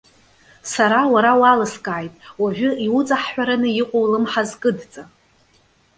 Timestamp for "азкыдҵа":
4.45-5.03